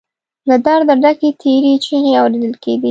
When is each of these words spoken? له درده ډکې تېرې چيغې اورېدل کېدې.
له 0.49 0.55
درده 0.65 0.93
ډکې 1.03 1.29
تېرې 1.41 1.71
چيغې 1.85 2.13
اورېدل 2.21 2.53
کېدې. 2.63 2.79